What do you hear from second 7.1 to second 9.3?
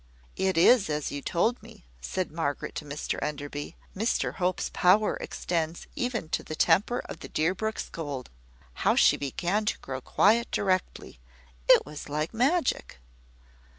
the Deerbrook scold. How she